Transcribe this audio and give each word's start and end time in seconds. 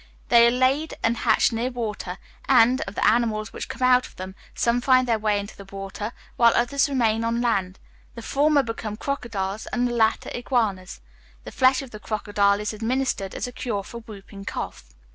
They 0.29 0.47
are 0.47 0.51
laid 0.51 0.95
and 1.03 1.15
hatched 1.15 1.53
near 1.53 1.69
water, 1.69 2.17
and, 2.49 2.81
of 2.87 2.95
the 2.95 3.05
animals 3.07 3.53
which 3.53 3.69
come 3.69 3.83
out 3.87 4.07
of 4.07 4.15
them, 4.15 4.33
some 4.55 4.81
find 4.81 5.07
their 5.07 5.19
way 5.19 5.37
into 5.39 5.55
the 5.55 5.65
water, 5.65 6.11
while 6.37 6.53
others 6.55 6.89
remain 6.89 7.23
on 7.23 7.39
land. 7.39 7.77
The 8.15 8.23
former 8.23 8.63
become 8.63 8.97
crocodiles, 8.97 9.67
and 9.67 9.87
the 9.87 9.93
latter 9.93 10.31
"iguanas." 10.33 11.01
The 11.43 11.51
flesh 11.51 11.83
of 11.83 11.91
the 11.91 11.99
crocodile 11.99 12.59
is 12.59 12.73
administered 12.73 13.35
as 13.35 13.45
a 13.45 13.51
cure 13.51 13.83
for 13.83 13.99
whooping 13.99 14.45
cough. 14.45 14.85